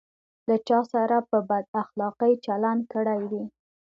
[0.49, 3.43] له چا سره په بد اخلاقي چلند کړی وي.